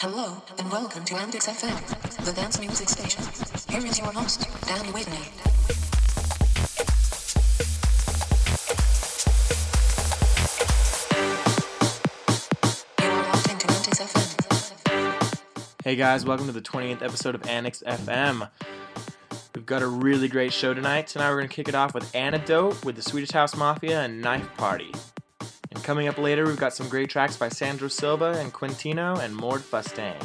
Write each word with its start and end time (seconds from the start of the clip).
Hello, 0.00 0.40
and 0.56 0.70
welcome 0.70 1.04
to 1.06 1.16
Andex 1.16 1.48
FM, 1.48 2.24
the 2.24 2.32
dance 2.32 2.60
music 2.60 2.88
station. 2.88 3.24
Here 3.68 3.84
is 3.84 3.98
your 3.98 4.12
host, 4.12 4.46
Danny 4.64 4.92
Whitney. 4.92 5.16
Hey 15.82 15.96
guys, 15.96 16.24
welcome 16.24 16.46
to 16.46 16.52
the 16.52 16.60
28th 16.60 17.02
episode 17.02 17.34
of 17.34 17.44
Annex 17.48 17.82
FM. 17.84 18.48
We've 19.56 19.66
got 19.66 19.82
a 19.82 19.88
really 19.88 20.28
great 20.28 20.52
show 20.52 20.74
tonight. 20.74 21.08
Tonight 21.08 21.30
we're 21.30 21.38
going 21.38 21.48
to 21.48 21.56
kick 21.56 21.68
it 21.68 21.74
off 21.74 21.92
with 21.92 22.14
Antidote 22.14 22.84
with 22.84 22.94
the 22.94 23.02
Swedish 23.02 23.32
House 23.32 23.56
Mafia 23.56 24.02
and 24.02 24.22
Knife 24.22 24.48
Party. 24.56 24.94
Coming 25.88 26.06
up 26.06 26.18
later, 26.18 26.44
we've 26.44 26.60
got 26.60 26.74
some 26.74 26.86
great 26.86 27.08
tracks 27.08 27.38
by 27.38 27.48
Sandro 27.48 27.88
Silva 27.88 28.34
and 28.36 28.52
Quintino 28.52 29.18
and 29.20 29.34
Mord 29.34 29.62
Fustang. 29.62 30.20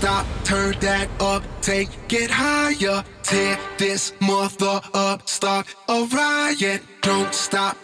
Stop, 0.00 0.26
turn 0.44 0.74
that 0.80 1.08
up, 1.20 1.42
take 1.60 1.90
it 2.10 2.30
higher. 2.30 3.04
Tear 3.22 3.58
this 3.76 4.14
mother 4.20 4.80
up, 4.94 5.28
start 5.28 5.66
a 5.88 6.04
riot. 6.04 6.82
Don't 7.02 7.34
stop, 7.34 7.76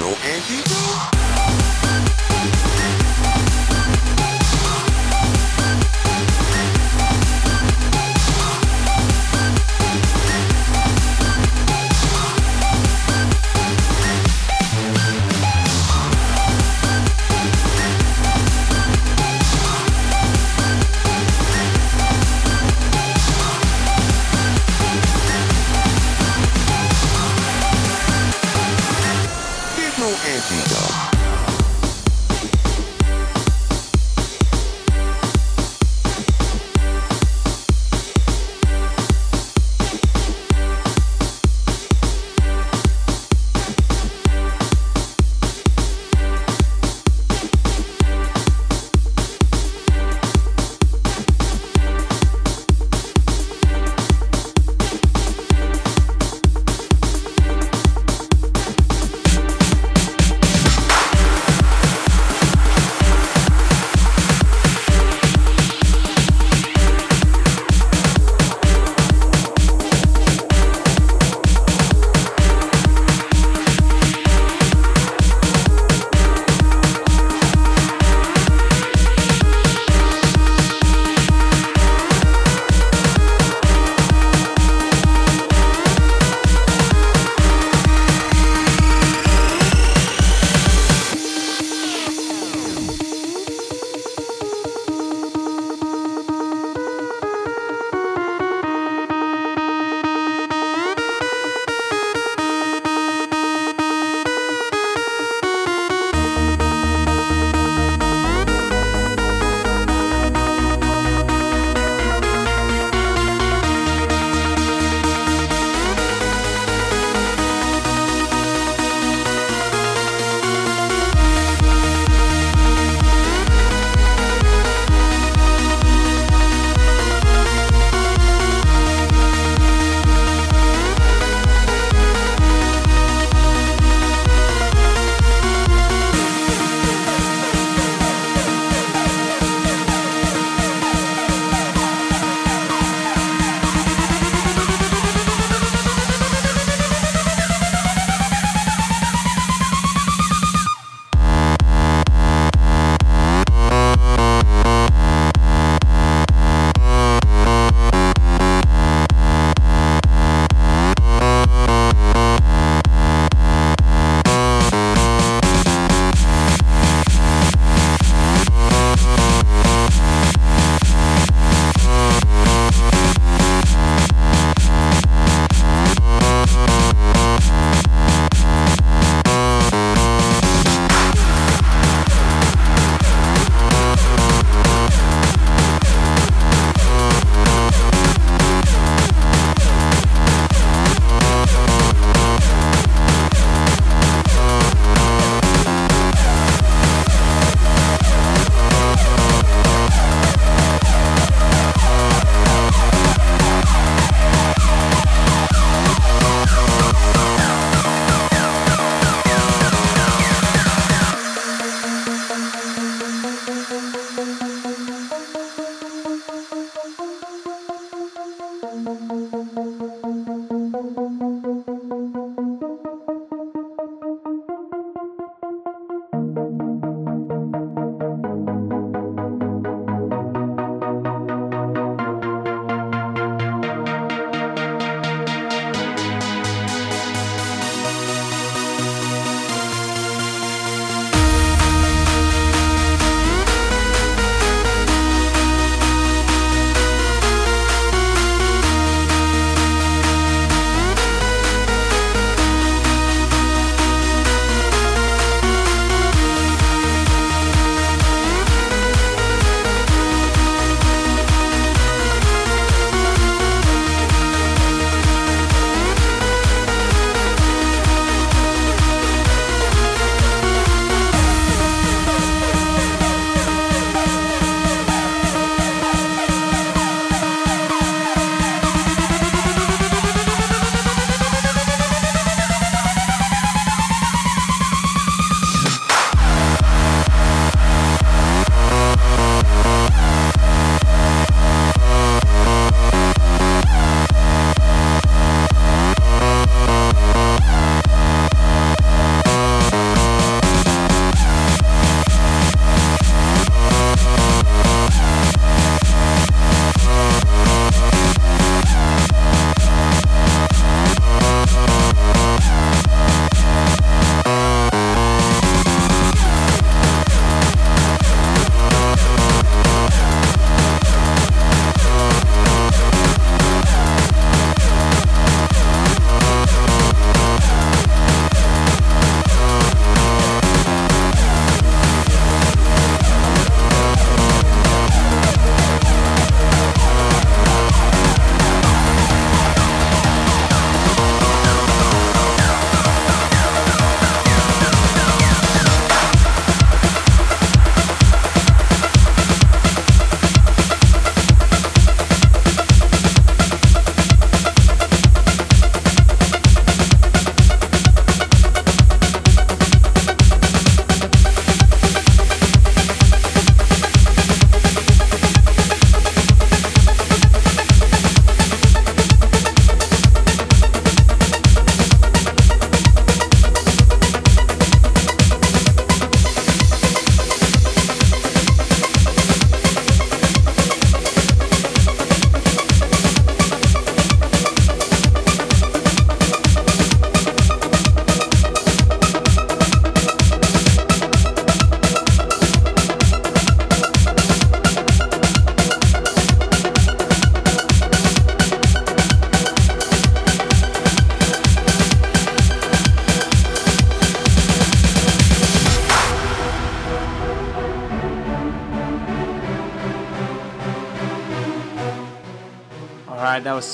No 0.00 0.16
Andy? 0.24 0.64
É? 0.64 1.49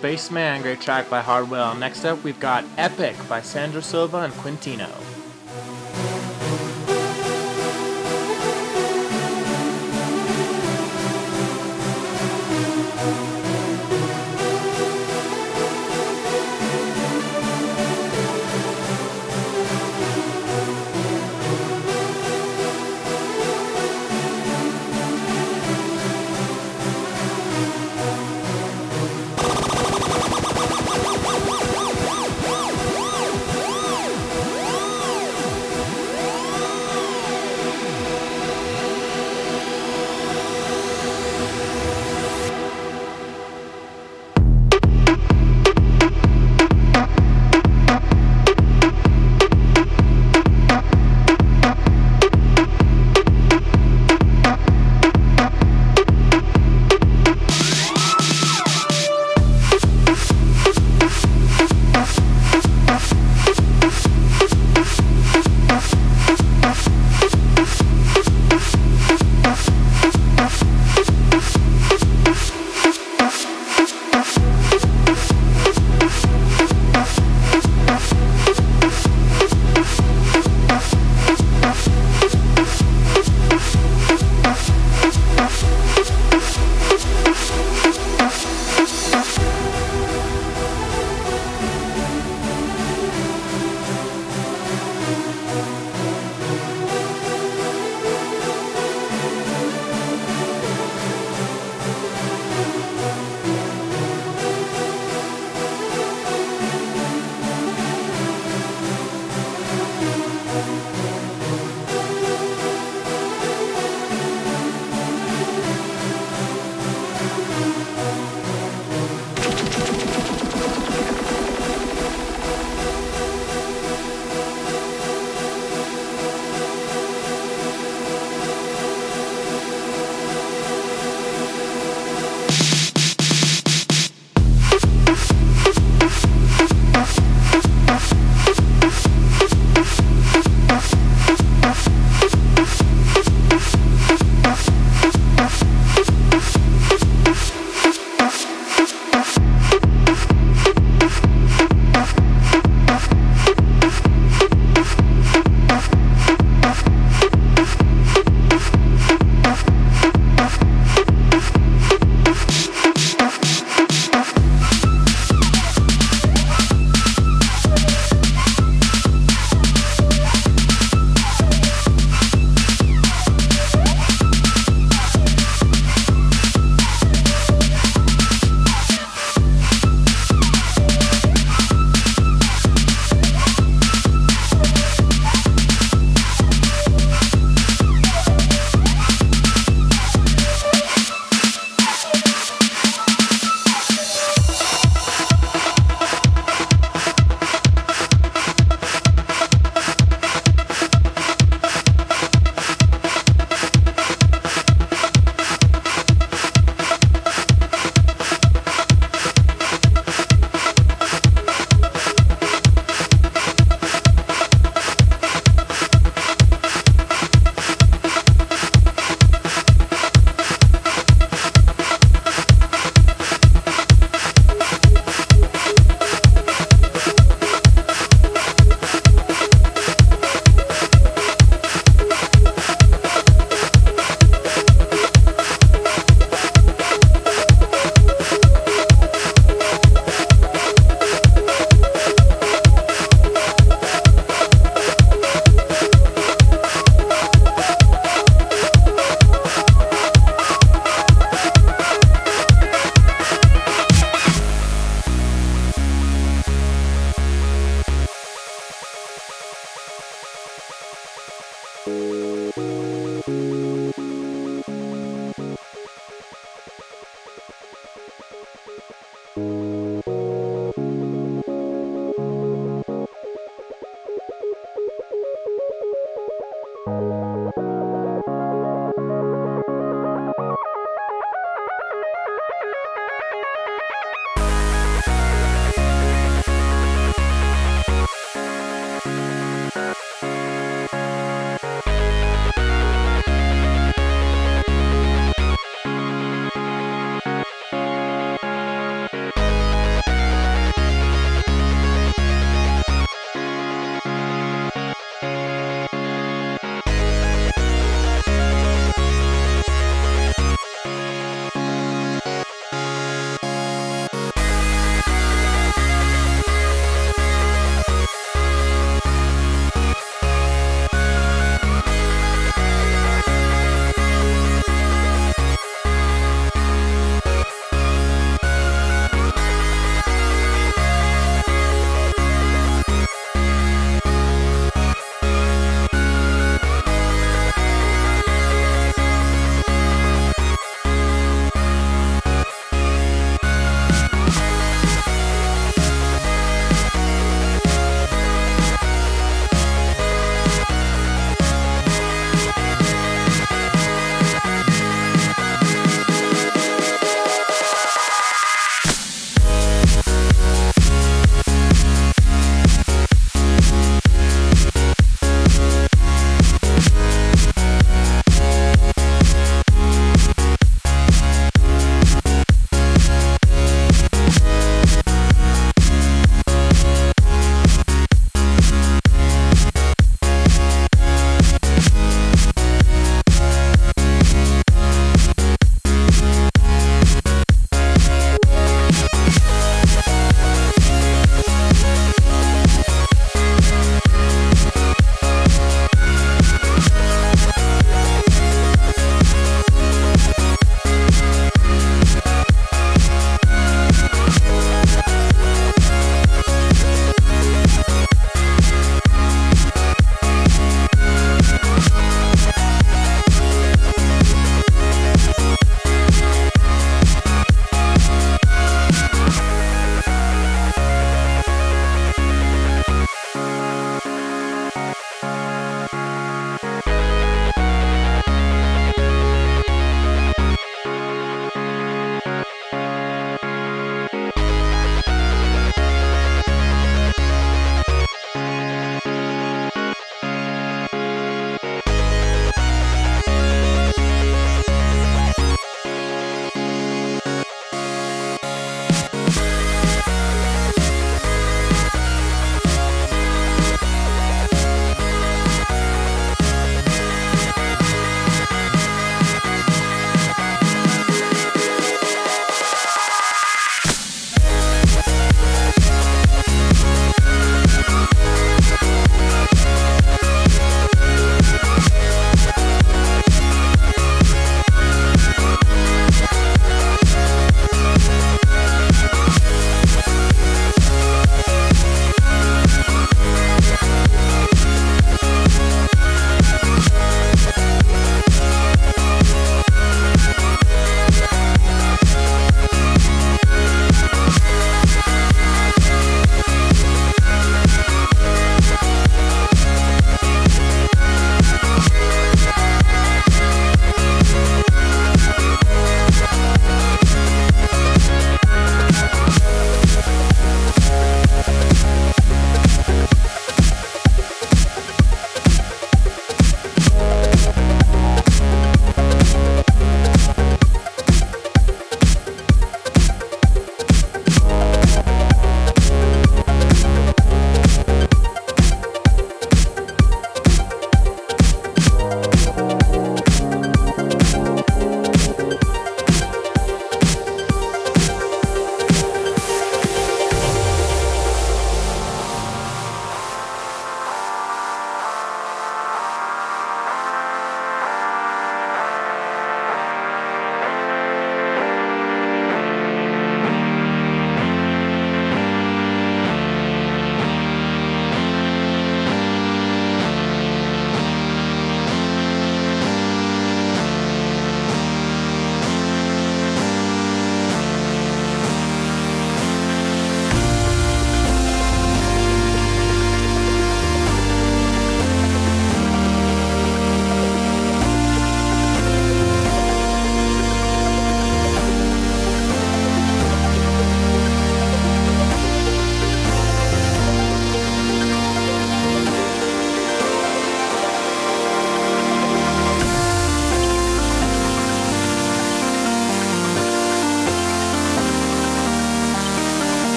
Spaceman, 0.00 0.62
great 0.62 0.80
track 0.80 1.10
by 1.10 1.20
Hardwell. 1.20 1.74
Next 1.74 2.06
up, 2.06 2.24
we've 2.24 2.40
got 2.40 2.64
Epic 2.78 3.14
by 3.28 3.42
Sandro 3.42 3.82
Silva 3.82 4.20
and 4.20 4.32
Quintino. 4.32 5.19